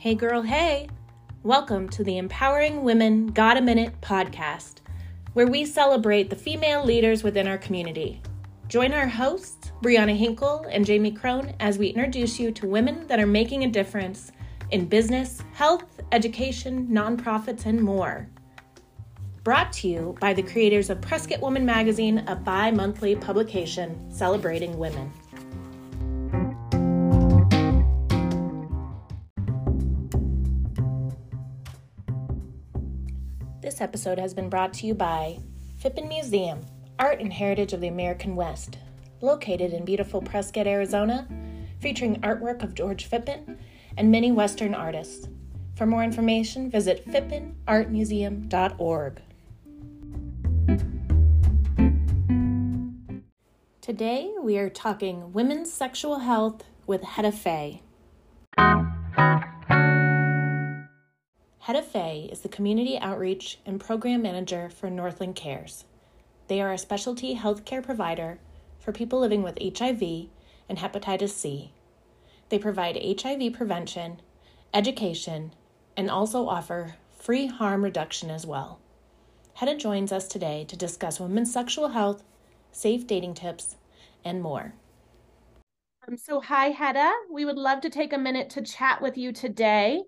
[0.00, 0.88] Hey, girl, hey!
[1.42, 4.76] Welcome to the Empowering Women Got a Minute podcast,
[5.34, 8.22] where we celebrate the female leaders within our community.
[8.66, 13.20] Join our hosts, Brianna Hinkle and Jamie Crone, as we introduce you to women that
[13.20, 14.32] are making a difference
[14.70, 18.26] in business, health, education, nonprofits, and more.
[19.44, 24.78] Brought to you by the creators of Prescott Woman Magazine, a bi monthly publication celebrating
[24.78, 25.12] women.
[33.80, 35.38] This episode has been brought to you by
[35.82, 36.66] Phippen Museum,
[36.98, 38.76] Art and Heritage of the American West,
[39.22, 41.26] located in beautiful Prescott, Arizona,
[41.80, 43.56] featuring artwork of George Phippen
[43.96, 45.28] and many Western artists.
[45.76, 49.22] For more information, visit phippenartmuseum.org.
[53.80, 57.80] Today, we are talking women's sexual health with Hedda Fay.
[61.70, 65.84] Hedda Fay is the Community Outreach and Program Manager for Northland Cares.
[66.48, 68.40] They are a specialty healthcare provider
[68.80, 70.02] for people living with HIV
[70.68, 71.72] and hepatitis C.
[72.48, 74.20] They provide HIV prevention,
[74.74, 75.54] education,
[75.96, 78.80] and also offer free harm reduction as well.
[79.54, 82.24] Hedda joins us today to discuss women's sexual health,
[82.72, 83.76] safe dating tips,
[84.24, 84.74] and more.
[86.08, 87.12] Um, so, hi, Hedda.
[87.30, 90.02] We would love to take a minute to chat with you today.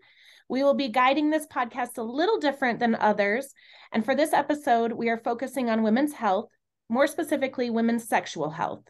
[0.53, 3.55] We will be guiding this podcast a little different than others.
[3.91, 6.51] And for this episode, we are focusing on women's health,
[6.91, 8.85] more specifically, women's sexual health.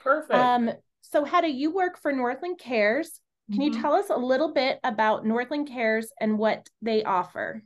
[0.00, 0.32] Perfect.
[0.32, 3.18] Um, so, Hedda, you work for Northland Cares.
[3.50, 3.74] Can mm-hmm.
[3.74, 7.64] you tell us a little bit about Northland Cares and what they offer?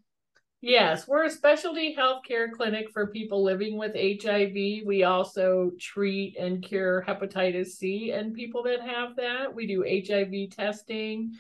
[0.63, 4.87] Yes, we're a specialty healthcare clinic for people living with HIV.
[4.87, 9.55] We also treat and cure hepatitis C and people that have that.
[9.55, 11.35] We do HIV testing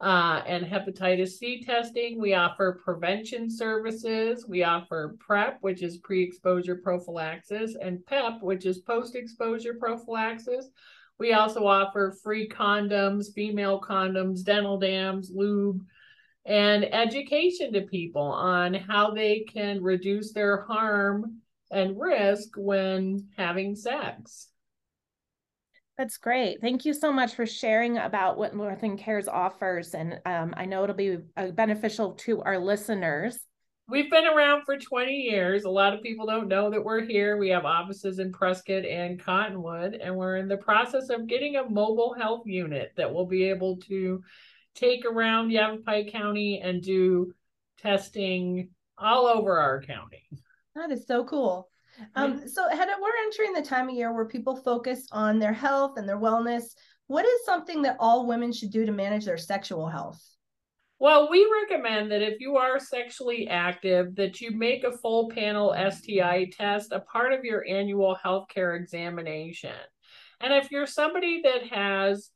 [0.00, 2.20] uh, and hepatitis C testing.
[2.20, 4.46] We offer prevention services.
[4.48, 10.70] We offer PrEP, which is pre exposure prophylaxis, and PEP, which is post exposure prophylaxis.
[11.18, 15.84] We also offer free condoms, female condoms, dental dams, lube,
[16.46, 21.40] and education to people on how they can reduce their harm
[21.70, 24.49] and risk when having sex.
[26.00, 26.62] That's great.
[26.62, 29.92] Thank you so much for sharing about what Northland Cares offers.
[29.92, 33.38] And um, I know it'll be uh, beneficial to our listeners.
[33.86, 35.64] We've been around for 20 years.
[35.64, 37.36] A lot of people don't know that we're here.
[37.36, 41.68] We have offices in Prescott and Cottonwood, and we're in the process of getting a
[41.68, 44.22] mobile health unit that will be able to
[44.74, 47.34] take around Yavapai County and do
[47.76, 50.24] testing all over our county.
[50.74, 51.69] That is so cool.
[52.14, 55.96] Um, so Hedda, we're entering the time of year where people focus on their health
[55.96, 56.74] and their wellness.
[57.06, 60.22] What is something that all women should do to manage their sexual health?
[61.00, 65.74] Well, we recommend that if you are sexually active, that you make a full panel
[65.74, 69.74] STI test a part of your annual healthcare examination.
[70.40, 72.30] And if you're somebody that has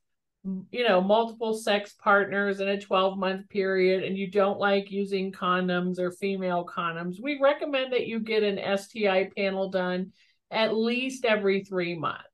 [0.71, 5.31] you know, multiple sex partners in a 12 month period and you don't like using
[5.31, 10.11] condoms or female condoms, we recommend that you get an STI panel done
[10.51, 12.25] at least every three months.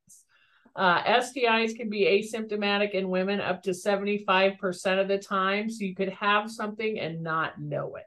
[0.75, 5.69] Uh, STIs can be asymptomatic in women up to 75% of the time.
[5.69, 8.05] So you could have something and not know it.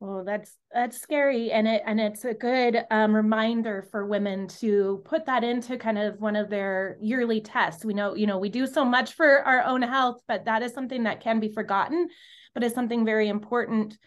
[0.00, 5.02] Well, that's that's scary, and it and it's a good um, reminder for women to
[5.04, 7.84] put that into kind of one of their yearly tests.
[7.84, 10.72] We know, you know, we do so much for our own health, but that is
[10.72, 12.08] something that can be forgotten,
[12.54, 13.98] but is something very important.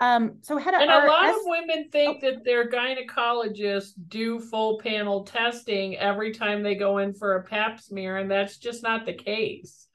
[0.00, 2.30] Um, so, had and a lot S- of women think oh.
[2.30, 7.80] that their gynecologists do full panel testing every time they go in for a Pap
[7.80, 9.88] smear, and that's just not the case.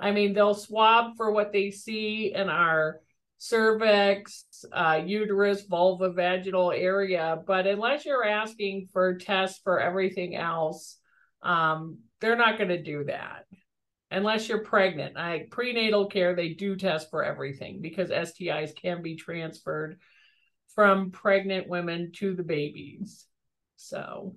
[0.00, 3.00] I mean, they'll swab for what they see in our
[3.38, 7.38] cervix, uh, uterus, vulva, vaginal area.
[7.46, 10.98] But unless you're asking for tests for everything else,
[11.42, 13.44] um, they're not going to do that
[14.10, 15.14] unless you're pregnant.
[15.16, 19.98] Like prenatal care, they do test for everything because STIs can be transferred
[20.74, 23.26] from pregnant women to the babies.
[23.76, 24.36] So.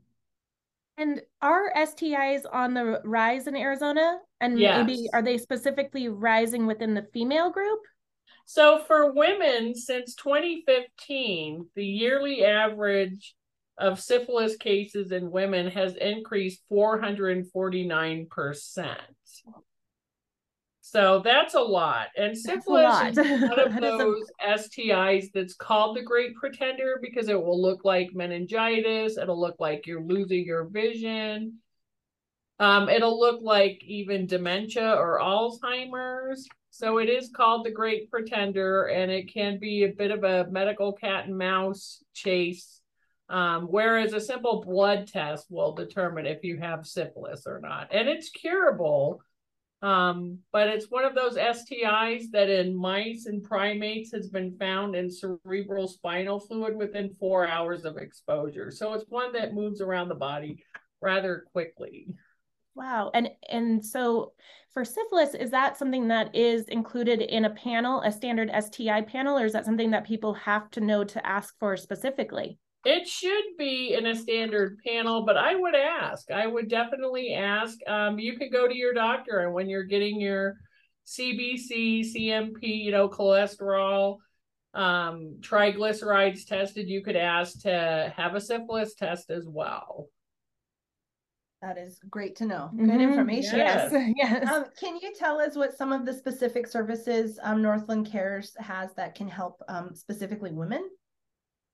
[0.98, 4.18] And are STIs on the rise in Arizona?
[4.42, 4.86] And yes.
[4.86, 7.80] maybe are they specifically rising within the female group?
[8.46, 13.36] So for women, since 2015, the yearly average
[13.78, 18.98] of syphilis cases in women has increased 449%.
[20.81, 22.08] So that's a lot.
[22.18, 23.10] And syphilis lot.
[23.10, 24.24] is one of those.
[24.44, 29.86] STIs that's called the great pretender because it will look like meningitis, it'll look like
[29.86, 31.60] you're losing your vision.
[32.60, 36.48] Um, it'll look like even dementia or Alzheimer's.
[36.72, 40.50] So it is called the Great Pretender, and it can be a bit of a
[40.52, 42.82] medical cat and mouse chase.
[43.30, 47.94] Um, whereas a simple blood test will determine if you have syphilis or not.
[47.94, 49.22] And it's curable,
[49.82, 54.96] um, but it's one of those STIs that in mice and primates has been found
[54.96, 58.72] in cerebral spinal fluid within four hours of exposure.
[58.72, 60.64] So it's one that moves around the body
[61.00, 62.08] rather quickly.
[62.80, 63.12] Wow.
[63.14, 64.31] And and so
[64.74, 69.38] for syphilis, is that something that is included in a panel, a standard STI panel,
[69.38, 72.58] or is that something that people have to know to ask for specifically?
[72.86, 76.31] It should be in a standard panel, but I would ask.
[76.31, 77.78] I would definitely ask.
[77.86, 80.56] Um, you could go to your doctor, and when you're getting your
[81.06, 84.20] CBC, CMP, you know, cholesterol,
[84.74, 90.08] um, triglycerides tested, you could ask to have a syphilis test as well.
[91.62, 92.70] That is great to know.
[92.74, 93.02] Good mm-hmm.
[93.02, 93.60] information.
[93.60, 93.94] Yes.
[94.16, 94.50] yes.
[94.50, 98.94] Um, can you tell us what some of the specific services um, Northland Cares has
[98.96, 100.90] that can help um, specifically women?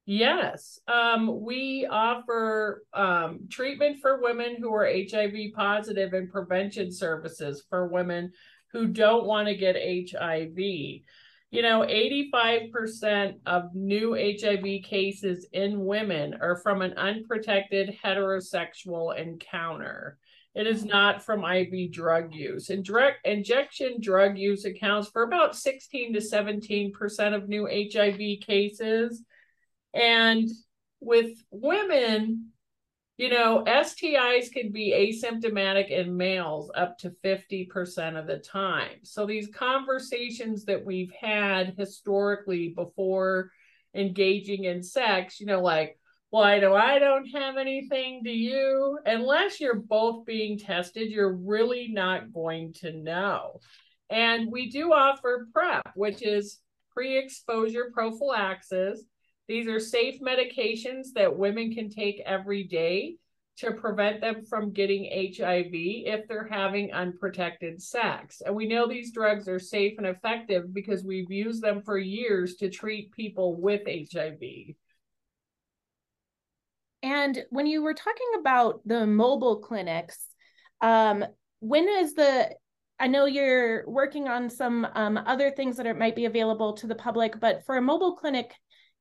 [0.07, 0.79] Yes.
[0.87, 7.87] Um, we offer um, treatment for women who are HIV positive and prevention services for
[7.87, 8.31] women
[8.71, 11.03] who don't want to get HIV
[11.55, 20.17] you know, 85% of new HIV cases in women are from an unprotected heterosexual encounter.
[20.53, 22.69] It is not from IV drug use.
[22.69, 29.23] And direct injection drug use accounts for about 16 to 17% of new HIV cases.
[29.93, 30.49] And
[30.99, 32.51] with women,
[33.17, 38.99] you know, STIs can be asymptomatic in males up to 50% of the time.
[39.03, 43.51] So these conversations that we've had historically before
[43.93, 45.97] engaging in sex, you know, like,
[46.29, 48.99] why do I don't have anything to you?
[49.05, 53.61] Unless you're both being tested, you're really not going to know.
[54.09, 56.59] And we do offer PrEP, which is
[56.91, 59.01] pre exposure prophylaxis
[59.47, 63.15] these are safe medications that women can take every day
[63.57, 68.41] to prevent them from getting HIV if they're having unprotected sex.
[68.45, 72.55] And we know these drugs are safe and effective because we've used them for years
[72.55, 74.75] to treat people with HIV.
[77.01, 80.19] And when you were talking about the mobile clinics,
[80.81, 81.23] um,
[81.59, 82.49] when is the
[82.99, 86.87] I know you're working on some um, other things that are, might be available to
[86.87, 88.55] the public, but for a mobile clinic,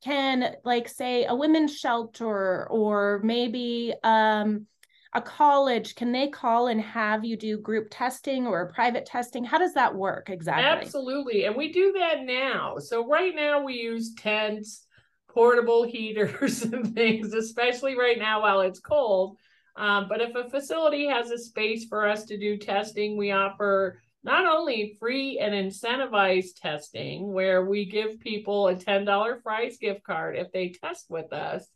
[0.04, 4.66] can like say a women's shelter or maybe um,
[5.14, 9.44] a college can they call and have you do group testing or private testing?
[9.44, 10.64] How does that work exactly?
[10.64, 12.76] Absolutely and we do that now.
[12.78, 14.86] So right now we use tents
[15.28, 19.38] portable heaters and things especially right now while it's cold.
[19.76, 24.00] Um, but if a facility has a space for us to do testing we offer
[24.24, 30.36] not only free and incentivized testing, where we give people a $10 Fry's gift card
[30.36, 31.68] if they test with us,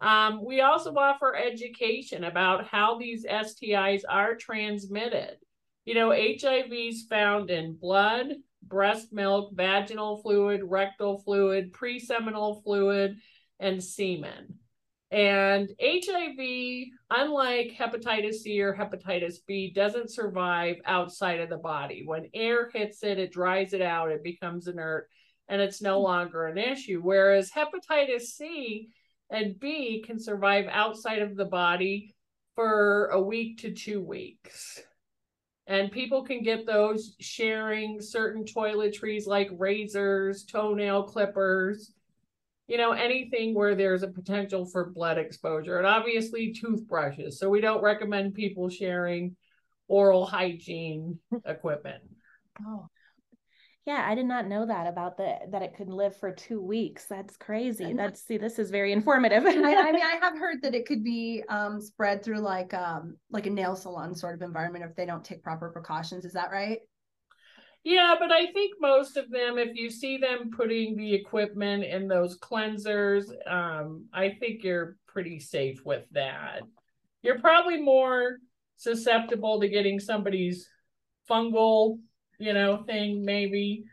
[0.00, 5.36] um, we also offer education about how these STIs are transmitted.
[5.84, 8.32] You know, HIV is found in blood,
[8.62, 13.18] breast milk, vaginal fluid, rectal fluid, pre-seminal fluid,
[13.60, 14.58] and semen.
[15.14, 22.02] And HIV, unlike hepatitis C or hepatitis B, doesn't survive outside of the body.
[22.04, 25.08] When air hits it, it dries it out, it becomes inert,
[25.46, 27.00] and it's no longer an issue.
[27.00, 28.88] Whereas hepatitis C
[29.30, 32.16] and B can survive outside of the body
[32.56, 34.82] for a week to two weeks.
[35.68, 41.92] And people can get those sharing certain toiletries like razors, toenail clippers,
[42.66, 47.38] you know, anything where there's a potential for blood exposure, and obviously toothbrushes.
[47.38, 49.36] So we don't recommend people sharing
[49.88, 52.02] oral hygiene equipment.
[52.66, 52.88] Oh,
[53.86, 57.04] yeah, I did not know that about the that it could live for two weeks.
[57.04, 57.92] That's crazy.
[57.92, 59.44] That's see, this is very informative.
[59.44, 63.18] I, I, mean, I have heard that it could be um, spread through like um,
[63.30, 66.24] like a nail salon sort of environment if they don't take proper precautions.
[66.24, 66.78] Is that right?
[67.84, 72.08] Yeah, but I think most of them, if you see them putting the equipment in
[72.08, 76.62] those cleansers, um, I think you're pretty safe with that.
[77.22, 78.38] You're probably more
[78.76, 80.66] susceptible to getting somebody's
[81.30, 81.98] fungal,
[82.38, 83.84] you know, thing maybe.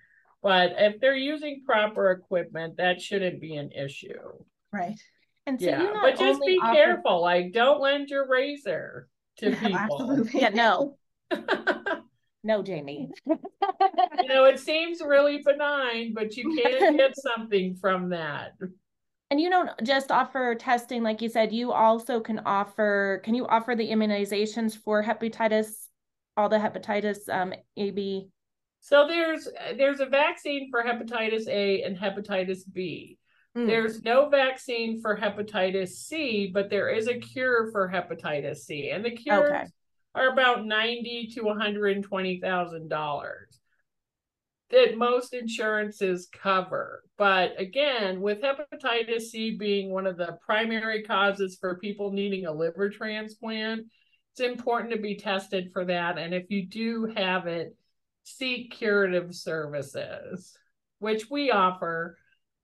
[0.41, 4.19] But if they're using proper equipment, that shouldn't be an issue.
[4.71, 4.99] Right.
[5.45, 6.73] And so yeah, but just be offer...
[6.73, 7.21] careful.
[7.21, 9.75] Like, don't lend your razor to people.
[9.75, 10.41] Absolutely.
[10.41, 10.97] Yeah, no.
[12.43, 13.09] No, Jamie.
[13.25, 13.37] you
[14.27, 18.53] know, it seems really benign, but you can get something from that.
[19.29, 23.47] And you don't just offer testing, like you said, you also can offer, can you
[23.47, 25.87] offer the immunizations for hepatitis,
[26.35, 28.29] all the hepatitis um, AB?
[28.81, 33.19] So there's there's a vaccine for hepatitis A and hepatitis B.
[33.55, 33.67] Mm.
[33.67, 39.05] There's no vaccine for hepatitis C, but there is a cure for hepatitis C, and
[39.05, 39.65] the cure okay.
[40.13, 43.59] Are about ninety to one hundred and twenty thousand dollars
[44.69, 47.03] that most insurances cover.
[47.17, 52.53] But again, with hepatitis C being one of the primary causes for people needing a
[52.53, 53.87] liver transplant,
[54.31, 56.17] it's important to be tested for that.
[56.17, 57.75] And if you do have it,
[58.23, 60.57] seek curative services,
[60.99, 62.17] which we offer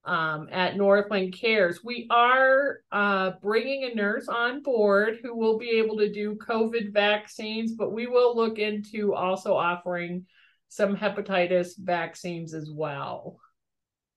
[0.04, 1.84] um, at Northland Cares.
[1.84, 6.92] We are uh, bringing a nurse on board who will be able to do COVID
[6.92, 10.26] vaccines, but we will look into also offering
[10.68, 13.38] some hepatitis vaccines as well.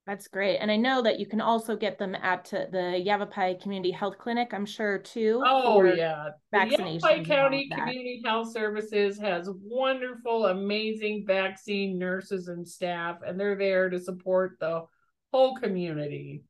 [0.07, 0.57] That's great.
[0.57, 4.49] And I know that you can also get them at the Yavapai Community Health Clinic,
[4.51, 5.43] I'm sure too.
[5.45, 6.29] Oh, yeah.
[6.51, 6.95] Vaccination.
[6.95, 13.89] Yavapai County Community Health Services has wonderful, amazing vaccine nurses and staff, and they're there
[13.89, 14.85] to support the
[15.31, 16.43] whole community.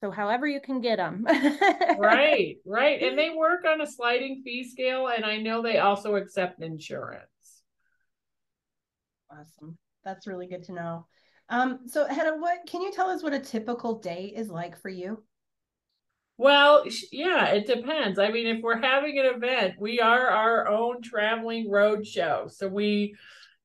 [0.00, 1.26] So, however, you can get them.
[1.98, 3.02] right, right.
[3.02, 7.24] And they work on a sliding fee scale, and I know they also accept insurance.
[9.30, 9.76] Awesome.
[10.04, 11.06] That's really good to know.
[11.48, 14.88] Um, so Hedda, what can you tell us what a typical day is like for
[14.88, 15.22] you?
[16.36, 18.18] Well, yeah, it depends.
[18.18, 22.48] I mean, if we're having an event, we are our own traveling road show.
[22.48, 23.16] So we,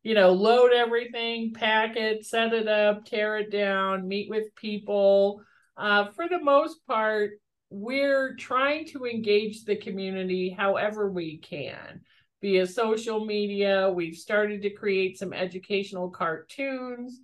[0.04, 5.42] you know, load everything, pack it, set it up, tear it down, meet with people.
[5.78, 7.32] Uh, for the most part,
[7.70, 12.02] we're trying to engage the community however we can
[12.42, 13.90] via social media.
[13.90, 17.22] We've started to create some educational cartoons.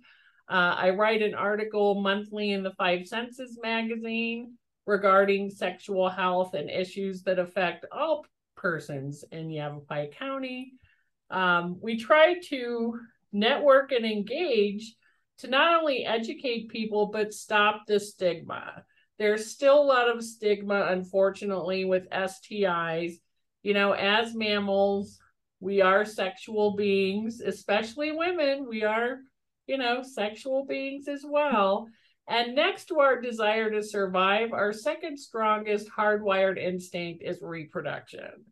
[0.50, 4.54] Uh, I write an article monthly in the Five Senses magazine
[4.86, 8.24] regarding sexual health and issues that affect all
[8.56, 10.72] persons in Yavapai County.
[11.30, 12.98] Um, we try to
[13.32, 14.94] network and engage
[15.38, 18.84] to not only educate people, but stop the stigma.
[19.18, 23.14] There's still a lot of stigma, unfortunately, with STIs
[23.62, 25.18] you know, as mammals,
[25.60, 28.66] we are sexual beings, especially women.
[28.66, 29.18] We are,
[29.66, 31.88] you know, sexual beings as well.
[32.26, 38.44] And next to our desire to survive, our second strongest hardwired instinct is reproduction.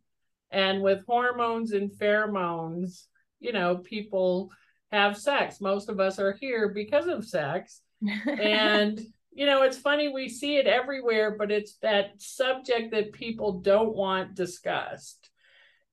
[0.51, 3.05] And with hormones and pheromones,
[3.39, 4.51] you know, people
[4.91, 5.61] have sex.
[5.61, 7.81] Most of us are here because of sex.
[8.27, 8.99] and
[9.31, 13.95] you know, it's funny, we see it everywhere, but it's that subject that people don't
[13.95, 15.29] want discussed.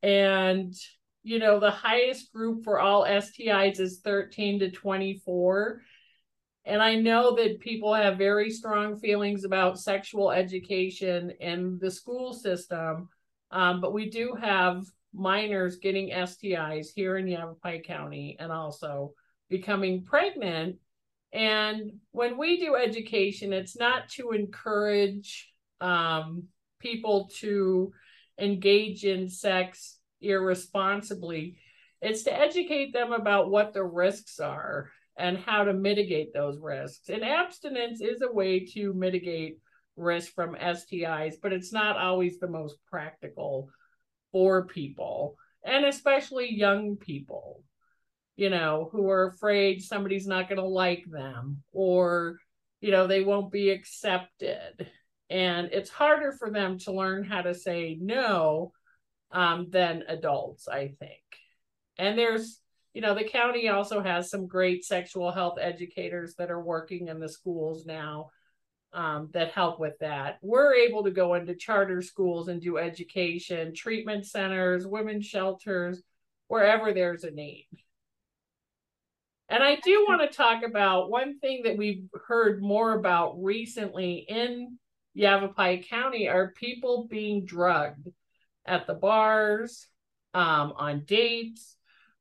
[0.02, 0.75] And,
[1.22, 5.80] you know, the highest group for all STIs is 13 to 24.
[6.64, 12.32] And I know that people have very strong feelings about sexual education in the school
[12.32, 13.08] system,
[13.56, 14.84] um, but we do have
[15.14, 19.12] minors getting STIs here in Yavapai County and also
[19.48, 20.76] becoming pregnant
[21.32, 26.44] and when we do education, it's not to encourage um,
[26.78, 27.92] people to
[28.38, 31.58] engage in sex irresponsibly.
[32.00, 37.10] It's to educate them about what the risks are and how to mitigate those risks.
[37.10, 39.58] And abstinence is a way to mitigate
[39.97, 43.69] risk from STIs, but it's not always the most practical
[44.33, 47.62] for people, and especially young people
[48.37, 52.38] you know, who are afraid somebody's not going to like them or,
[52.81, 54.91] you know, they won't be accepted.
[55.31, 58.73] And it's harder for them to learn how to say no
[59.33, 61.23] um, than adults, I think.
[61.99, 62.61] And there's,
[62.93, 67.19] you know, the county also has some great sexual health educators that are working in
[67.19, 68.31] the schools now
[68.93, 70.38] um, that help with that.
[70.43, 76.02] We're able to go into charter schools and do education, treatment centers, women's shelters,
[76.49, 77.69] wherever there's a need.
[79.49, 84.26] And I do want to talk about one thing that we've heard more about recently
[84.28, 84.78] in
[85.14, 88.09] Yavapai County are people being drugged
[88.66, 89.87] at the bars,
[90.35, 91.76] um, on dates.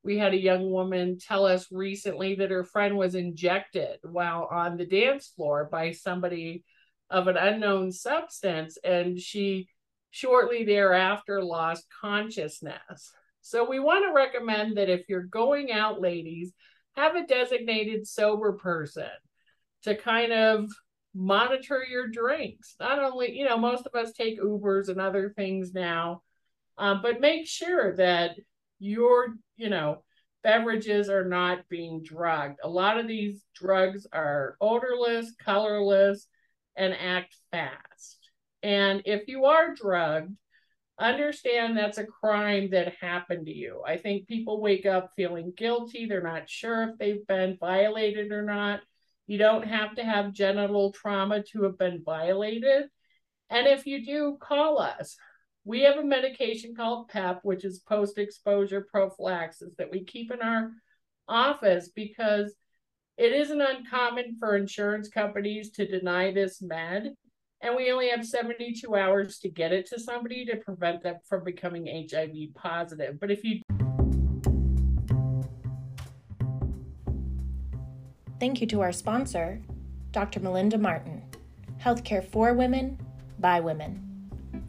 [0.06, 4.78] We had a young woman tell us recently that her friend was injected while on
[4.78, 6.64] the dance floor by somebody
[7.10, 9.68] of an unknown substance, and she
[10.12, 13.14] shortly thereafter lost consciousness.
[13.42, 16.54] So, we want to recommend that if you're going out, ladies,
[16.96, 19.10] have a designated sober person
[19.84, 20.70] to kind of
[21.16, 22.76] monitor your drinks.
[22.80, 26.22] Not only, you know, most of us take Ubers and other things now,
[26.78, 28.36] um, but make sure that
[28.80, 30.04] your, you know,
[30.44, 32.60] beverages are not being drugged.
[32.64, 36.28] A lot of these drugs are odorless, colorless,
[36.76, 38.20] and act fast.
[38.62, 40.36] And if you are drugged,
[41.00, 43.82] understand that's a crime that happened to you.
[43.86, 46.06] I think people wake up feeling guilty.
[46.06, 48.82] They're not sure if they've been violated or not.
[49.28, 52.86] You don't have to have genital trauma to have been violated.
[53.50, 55.18] And if you do, call us.
[55.68, 60.40] We have a medication called PEP, which is post exposure prophylaxis, that we keep in
[60.44, 60.72] our
[61.28, 62.54] office because
[63.18, 67.16] it isn't uncommon for insurance companies to deny this med.
[67.62, 71.44] And we only have 72 hours to get it to somebody to prevent them from
[71.44, 73.20] becoming HIV positive.
[73.20, 73.62] But if you
[78.40, 79.62] Thank you to our sponsor,
[80.12, 80.42] Dr.
[80.42, 81.24] Melinda Martin,
[81.82, 83.00] Healthcare for Women
[83.40, 84.05] by Women.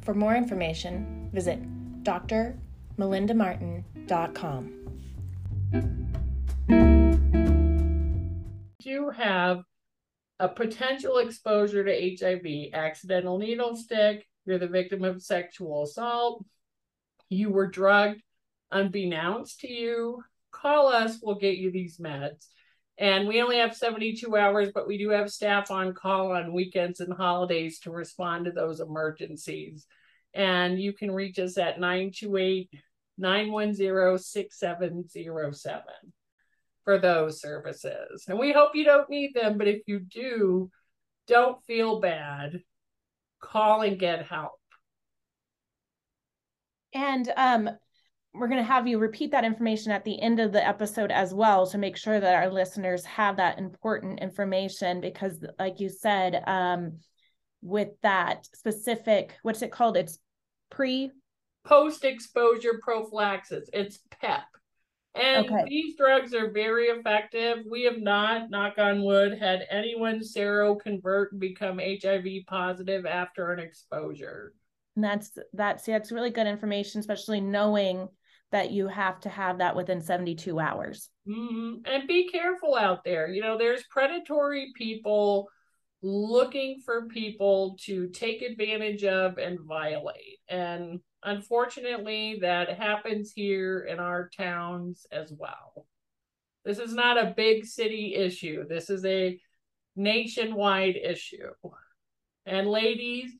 [0.06, 1.60] For more information, visit
[2.04, 4.72] drmelindamartin.com.
[8.78, 9.64] Do you have
[10.38, 16.44] a potential exposure to HIV, accidental needle stick, you're the victim of sexual assault,
[17.28, 18.22] you were drugged
[18.70, 20.22] unbeknownst to you,
[20.52, 22.46] call us, we'll get you these meds.
[22.98, 27.00] And we only have 72 hours, but we do have staff on call on weekends
[27.00, 29.86] and holidays to respond to those emergencies.
[30.32, 32.70] And you can reach us at 928
[33.18, 35.82] 910 6707
[36.84, 38.24] for those services.
[38.28, 40.70] And we hope you don't need them, but if you do,
[41.26, 42.60] don't feel bad.
[43.40, 44.52] Call and get help.
[46.94, 47.70] And um,
[48.38, 51.32] we're going to have you repeat that information at the end of the episode as
[51.34, 56.42] well to make sure that our listeners have that important information because like you said
[56.46, 56.98] um,
[57.62, 59.96] with that specific what's it called?
[59.96, 60.18] It's
[60.70, 61.10] pre?
[61.64, 63.68] Post exposure prophylaxis.
[63.72, 64.44] It's pep
[65.16, 65.64] and okay.
[65.68, 67.64] these drugs are very effective.
[67.68, 73.52] We have not knock on wood had anyone sero convert and become hiv positive after
[73.52, 74.52] an exposure.
[74.94, 78.08] And that's that's that's really good information especially knowing
[78.52, 81.10] that you have to have that within 72 hours.
[81.28, 81.84] Mm-hmm.
[81.84, 83.28] And be careful out there.
[83.28, 85.48] You know, there's predatory people
[86.02, 90.38] looking for people to take advantage of and violate.
[90.48, 95.86] And unfortunately, that happens here in our towns as well.
[96.64, 99.38] This is not a big city issue, this is a
[99.96, 101.50] nationwide issue.
[102.44, 103.32] And ladies,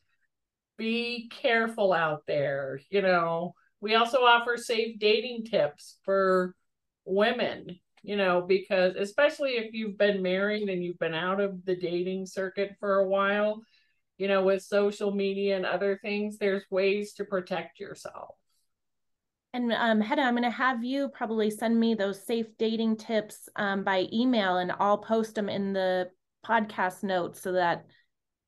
[0.76, 2.80] be careful out there.
[2.90, 6.54] You know, we also offer safe dating tips for
[7.04, 11.76] women, you know, because especially if you've been married and you've been out of the
[11.76, 13.62] dating circuit for a while,
[14.18, 18.34] you know, with social media and other things, there's ways to protect yourself.
[19.52, 23.48] And um, Hedda, I'm going to have you probably send me those safe dating tips
[23.56, 26.10] um, by email, and I'll post them in the
[26.46, 27.86] podcast notes so that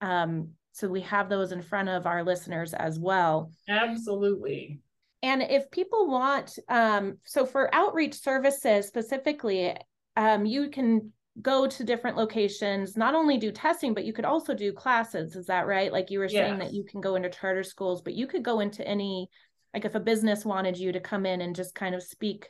[0.00, 3.50] um, so we have those in front of our listeners as well.
[3.68, 4.80] Absolutely.
[5.22, 9.76] And if people want, um, so for outreach services specifically,
[10.16, 14.54] um, you can go to different locations, not only do testing, but you could also
[14.54, 15.36] do classes.
[15.36, 15.92] Is that right?
[15.92, 16.32] Like you were yes.
[16.32, 19.28] saying that you can go into charter schools, but you could go into any,
[19.74, 22.48] like if a business wanted you to come in and just kind of speak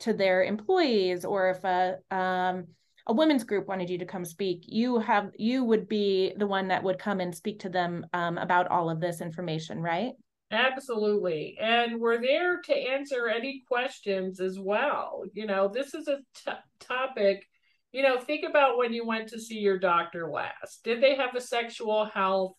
[0.00, 2.66] to their employees, or if a um,
[3.06, 6.68] a women's group wanted you to come speak, you have you would be the one
[6.68, 10.12] that would come and speak to them um, about all of this information, right?
[10.52, 11.56] Absolutely.
[11.58, 15.24] And we're there to answer any questions as well.
[15.32, 17.46] You know, this is a t- topic,
[17.90, 20.84] you know, think about when you went to see your doctor last.
[20.84, 22.52] Did they have a sexual health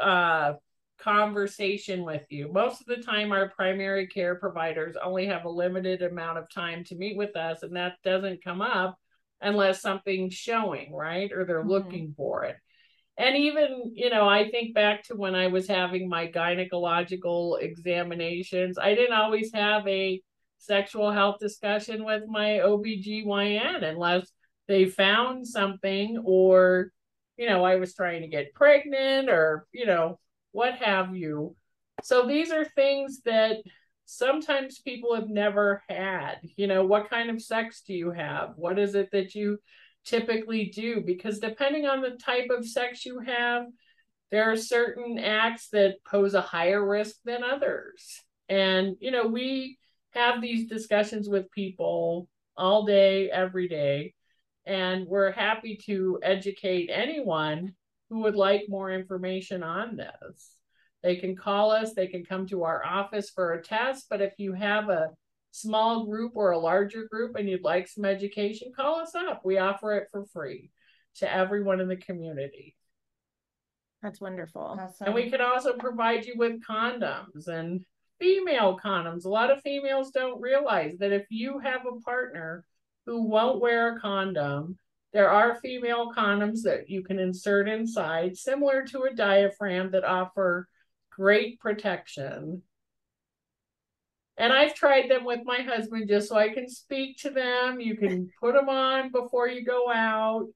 [0.00, 0.54] uh,
[1.00, 2.52] conversation with you?
[2.52, 6.84] Most of the time, our primary care providers only have a limited amount of time
[6.84, 8.96] to meet with us, and that doesn't come up
[9.40, 11.32] unless something's showing, right?
[11.32, 11.68] Or they're mm-hmm.
[11.68, 12.56] looking for it
[13.18, 18.78] and even you know i think back to when i was having my gynecological examinations
[18.78, 20.20] i didn't always have a
[20.58, 24.30] sexual health discussion with my obgyn unless
[24.68, 26.90] they found something or
[27.36, 30.18] you know i was trying to get pregnant or you know
[30.52, 31.56] what have you.
[32.02, 33.56] So these are things that
[34.04, 36.36] sometimes people have never had.
[36.56, 38.52] You know what kind of sex do you have?
[38.56, 39.58] What is it that you
[40.04, 43.66] typically do because depending on the type of sex you have,
[44.30, 48.20] there are certain acts that pose a higher risk than others.
[48.48, 49.78] And, you know, we
[50.12, 54.14] have these discussions with people all day, every day,
[54.64, 57.74] and we're happy to educate anyone
[58.08, 60.56] who would like more information on this.
[61.02, 64.34] They can call us, they can come to our office for a test, but if
[64.38, 65.10] you have a
[65.52, 69.42] small group or a larger group and you'd like some education, call us up.
[69.44, 70.70] We offer it for free
[71.16, 72.74] to everyone in the community.
[74.02, 74.78] That's wonderful.
[74.80, 75.06] Awesome.
[75.06, 77.84] And we can also provide you with condoms and
[78.18, 79.24] female condoms.
[79.24, 82.64] A lot of females don't realize that if you have a partner
[83.06, 84.76] who won't wear a condom,
[85.12, 90.66] there are female condoms that you can insert inside, similar to a diaphragm, that offer
[91.10, 92.62] great protection.
[94.38, 97.80] And I've tried them with my husband just so I can speak to them.
[97.80, 100.46] You can put them on before you go out.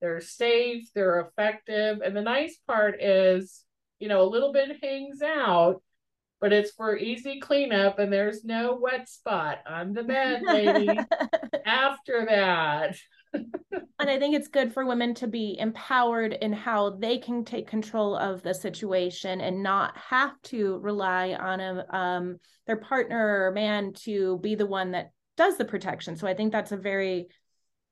[0.00, 2.00] They're safe, they're effective.
[2.04, 3.64] And the nice part is,
[3.98, 5.82] you know, a little bit hangs out,
[6.40, 10.98] but it's for easy cleanup and there's no wet spot on the bed, lady.
[11.66, 12.96] after that.
[13.98, 17.66] And I think it's good for women to be empowered in how they can take
[17.66, 23.52] control of the situation and not have to rely on a, um, their partner or
[23.52, 26.16] man to be the one that does the protection.
[26.16, 27.28] So I think that's a very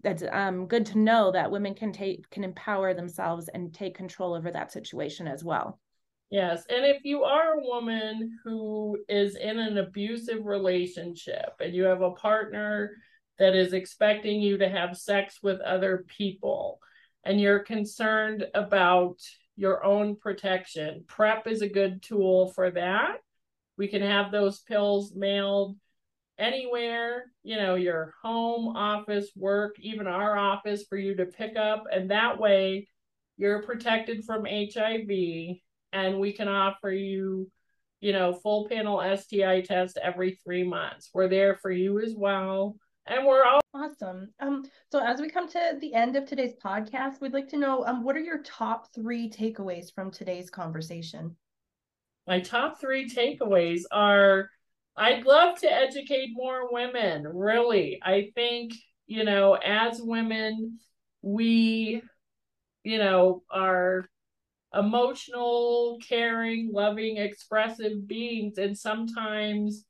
[0.02, 4.34] that's um, good to know that women can take can empower themselves and take control
[4.34, 5.80] over that situation as well.
[6.30, 11.84] Yes, and if you are a woman who is in an abusive relationship and you
[11.84, 12.90] have a partner
[13.38, 16.78] that is expecting you to have sex with other people
[17.24, 19.16] and you're concerned about
[19.56, 23.16] your own protection, PrEP is a good tool for that.
[23.76, 25.76] We can have those pills mailed
[26.38, 31.84] anywhere, you know, your home, office, work, even our office for you to pick up.
[31.90, 32.88] And that way
[33.36, 35.56] you're protected from HIV
[35.92, 37.50] and we can offer you,
[38.00, 41.10] you know, full panel STI test every three months.
[41.14, 42.76] We're there for you as well.
[43.06, 44.32] And we're all awesome.
[44.40, 47.84] Um, so as we come to the end of today's podcast, we'd like to know
[47.84, 51.36] um what are your top three takeaways from today's conversation?
[52.26, 54.48] My top three takeaways are
[54.96, 57.98] I'd love to educate more women, really.
[58.02, 58.74] I think,
[59.06, 60.78] you know, as women,
[61.20, 62.00] we,
[62.84, 64.08] you know, are
[64.72, 68.56] emotional, caring, loving, expressive beings.
[68.56, 69.84] And sometimes,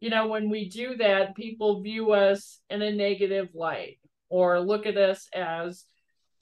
[0.00, 4.86] you know, when we do that, people view us in a negative light or look
[4.86, 5.84] at us as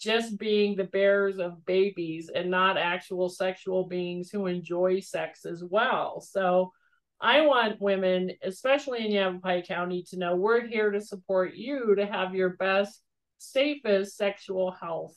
[0.00, 5.62] just being the bearers of babies and not actual sexual beings who enjoy sex as
[5.64, 6.20] well.
[6.20, 6.72] So,
[7.20, 12.06] I want women, especially in Yavapai County, to know we're here to support you to
[12.06, 13.02] have your best,
[13.38, 15.16] safest sexual health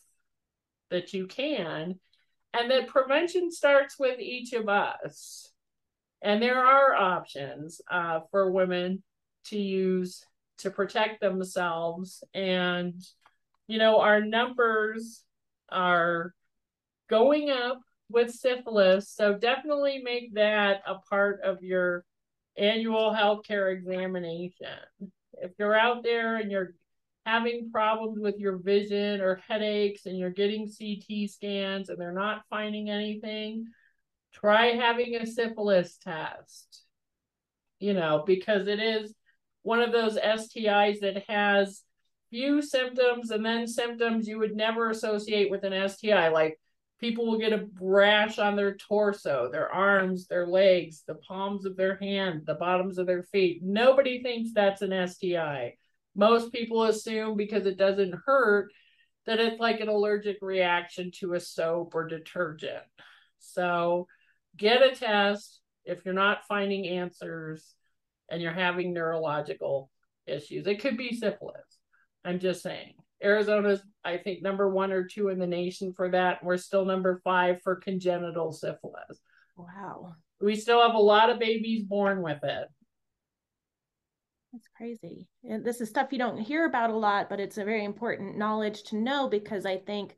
[0.90, 2.00] that you can.
[2.54, 5.51] And that prevention starts with each of us.
[6.22, 9.04] And there are options uh, for women
[9.46, 10.24] to use
[10.60, 12.24] to protect themselves.
[12.34, 12.94] And,
[13.68, 15.24] you know, our numbers
[15.70, 16.34] are
[17.10, 19.10] going up with syphilis.
[19.10, 22.06] So definitely make that a part of your
[22.58, 24.68] annual healthcare examination.
[25.34, 26.74] If you're out there and you're
[27.26, 32.44] having problems with your vision or headaches and you're getting CT scans and they're not
[32.50, 33.66] finding anything,
[34.34, 36.84] try having a syphilis test.
[37.80, 39.14] You know, because it is
[39.64, 41.84] one of those STIs that has
[42.30, 46.60] few symptoms and then symptoms you would never associate with an STI, like
[47.00, 51.76] people will get a rash on their torso, their arms, their legs, the palms of
[51.76, 53.62] their hand, the bottoms of their feet.
[53.64, 55.76] Nobody thinks that's an STI.
[56.16, 58.72] Most people assume because it doesn't hurt
[59.26, 62.84] that it's like an allergic reaction to a soap or detergent.
[63.40, 64.08] So
[64.58, 67.74] get a test if you're not finding answers
[68.30, 69.90] and you're having neurological
[70.28, 70.68] issues.
[70.68, 71.80] It could be syphilis.
[72.24, 72.94] I'm just saying.
[73.24, 76.44] Arizona's, I think, number one or two in the nation for that.
[76.44, 79.20] We're still number five for congenital syphilis.
[79.56, 80.16] Wow.
[80.40, 82.68] We still have a lot of babies born with it.
[84.52, 85.28] That's crazy.
[85.44, 88.38] And this is stuff you don't hear about a lot, but it's a very important
[88.38, 90.16] knowledge to know because I think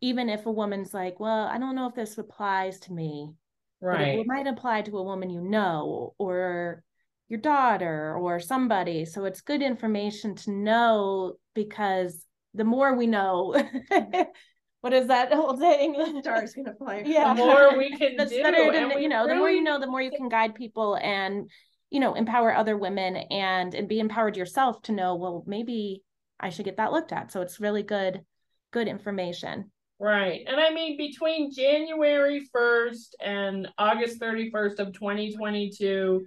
[0.00, 3.32] even if a woman's like, well, I don't know if this applies to me,
[3.80, 4.18] right.
[4.18, 6.82] it might apply to a woman you know or
[7.28, 9.04] your daughter or somebody.
[9.04, 13.54] So it's good information to know because the more we know,
[14.80, 15.92] what is that whole thing?
[15.92, 17.02] The star's gonna fly.
[17.04, 17.34] Yeah.
[17.34, 18.42] The more we can That's do.
[18.42, 19.34] Better than, you know, really...
[19.34, 21.50] the more you know, the more you can guide people and,
[21.90, 26.02] you know, empower other women and and be empowered yourself to know, well, maybe
[26.40, 27.30] I should get that looked at.
[27.30, 28.22] So it's really good,
[28.70, 29.70] good information.
[30.00, 30.44] Right.
[30.46, 36.26] And I mean, between January 1st and August 31st of 2022,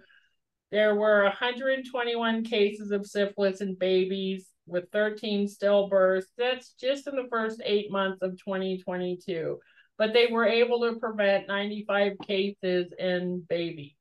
[0.72, 6.26] there were 121 cases of syphilis in babies with 13 stillbirths.
[6.38, 9.60] That's just in the first eight months of 2022.
[9.98, 13.96] But they were able to prevent 95 cases in babies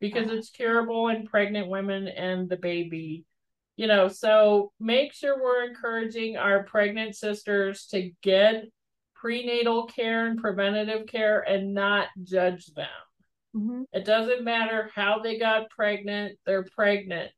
[0.00, 3.24] because it's curable in pregnant women and the baby.
[3.76, 8.64] You know, so make sure we're encouraging our pregnant sisters to get
[9.20, 12.86] prenatal care and preventative care and not judge them.
[13.56, 13.82] Mm-hmm.
[13.92, 17.30] It doesn't matter how they got pregnant, they're pregnant.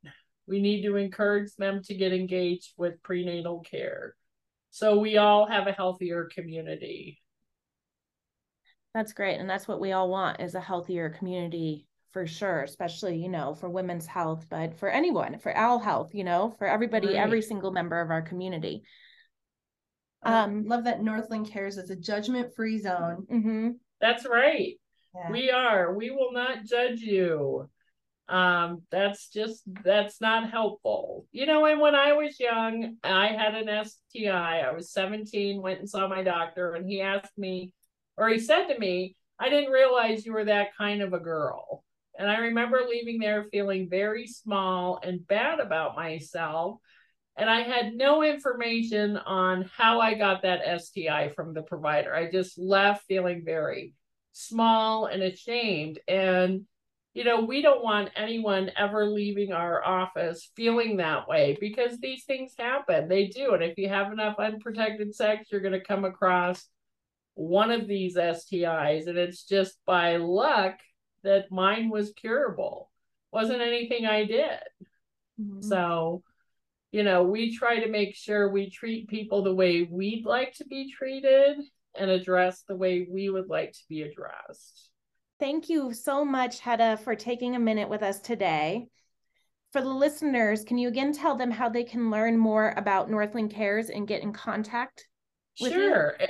[0.47, 4.15] We need to encourage them to get engaged with prenatal care.
[4.71, 7.21] So we all have a healthier community.
[8.95, 9.39] That's great.
[9.39, 13.55] And that's what we all want is a healthier community for sure, especially, you know,
[13.55, 17.17] for women's health, but for anyone, for our health, you know, for everybody, right.
[17.17, 18.83] every single member of our community.
[20.23, 23.27] Um, love that Northland Cares is a judgment free zone.
[23.31, 23.71] Mm-hmm.
[24.01, 24.75] That's right.
[25.15, 25.31] Yeah.
[25.31, 25.95] We are.
[25.95, 27.69] We will not judge you.
[28.29, 31.27] Um, that's just that's not helpful.
[31.33, 34.61] You know, and when I was young, I had an STI.
[34.61, 37.73] I was 17, went and saw my doctor, and he asked me,
[38.17, 41.83] or he said to me, I didn't realize you were that kind of a girl.
[42.19, 46.79] And I remember leaving there feeling very small and bad about myself.
[47.41, 52.15] And I had no information on how I got that STI from the provider.
[52.15, 53.95] I just left feeling very
[54.33, 56.01] small and ashamed.
[56.07, 56.67] And,
[57.15, 62.25] you know, we don't want anyone ever leaving our office feeling that way because these
[62.25, 63.09] things happen.
[63.09, 63.55] They do.
[63.55, 66.67] And if you have enough unprotected sex, you're going to come across
[67.37, 69.07] one of these STIs.
[69.07, 70.75] And it's just by luck
[71.23, 72.91] that mine was curable.
[73.33, 74.61] Wasn't anything I did.
[75.41, 75.63] Mm-hmm.
[75.63, 76.23] So,
[76.93, 80.65] you know, we try to make sure we treat people the way we'd like to
[80.65, 81.59] be treated
[81.97, 84.89] and address the way we would like to be addressed.
[85.39, 88.89] Thank you so much, Hedda, for taking a minute with us today.
[89.73, 93.53] For the listeners, can you again tell them how they can learn more about Northland
[93.53, 95.07] Cares and get in contact?
[95.57, 96.17] sure.
[96.19, 96.27] You?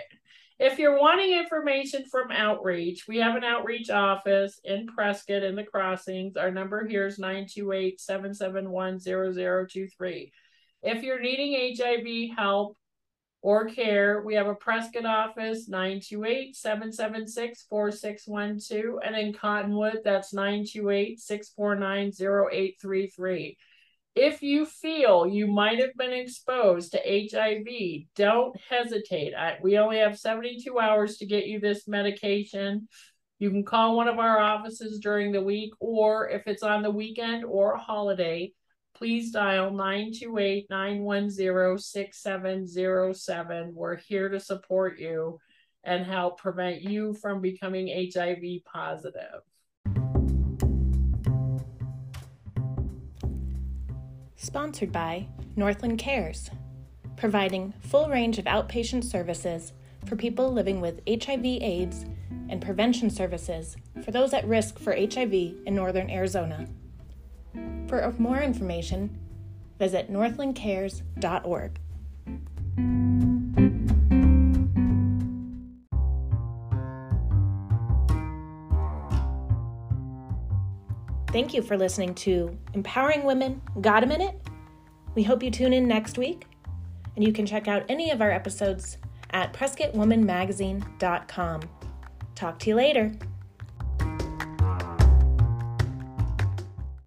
[0.59, 5.65] If you're wanting information from outreach, we have an outreach office in Prescott in the
[5.65, 6.37] crossings.
[6.37, 10.33] Our number here is 928 771 0023.
[10.83, 12.77] If you're needing HIV help
[13.43, 18.99] or care, we have a Prescott office 928 776 4612.
[19.05, 23.57] And in Cottonwood, that's 928 649 0833.
[24.17, 29.35] If you feel you might have been exposed to HIV, don't hesitate.
[29.35, 32.89] I, we only have 72 hours to get you this medication.
[33.39, 36.91] You can call one of our offices during the week, or if it's on the
[36.91, 38.53] weekend or a holiday,
[39.01, 43.75] please dial 928 910 6707.
[43.75, 45.39] We're here to support you
[45.85, 49.41] and help prevent you from becoming HIV positive.
[54.37, 56.51] Sponsored by Northland Cares,
[57.17, 59.73] providing full range of outpatient services
[60.05, 62.05] for people living with HIV/AIDS
[62.51, 66.69] and prevention services for those at risk for HIV in northern Arizona.
[67.91, 69.19] For more information,
[69.81, 71.81] visit northlandcares.org.
[81.33, 84.41] Thank you for listening to Empowering Women Got a Minute?
[85.17, 86.47] We hope you tune in next week,
[87.17, 88.99] and you can check out any of our episodes
[89.31, 91.61] at PrescottWomanMagazine.com.
[92.37, 93.11] Talk to you later.